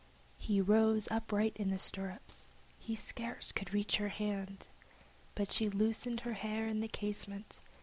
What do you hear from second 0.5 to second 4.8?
stood upright in the stirrups; he scarce could reach her hand,